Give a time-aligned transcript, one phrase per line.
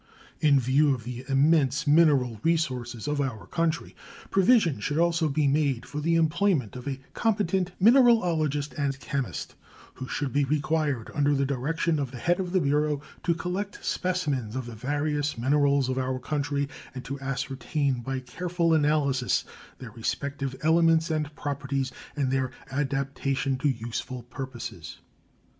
[0.39, 3.95] In view of the immense mineral resources of our country,
[4.31, 9.53] provision should also be made for the employment of a competent mineralogist and chemist,
[9.93, 13.85] who should be required, under the direction of the head of the bureau, to collect
[13.85, 19.45] specimens of the various minerals of our country and to ascertain by careful analysis
[19.77, 24.97] their respective elements and properties and their adaptation to useful purposes.